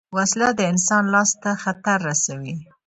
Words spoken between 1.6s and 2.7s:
خطر رسوي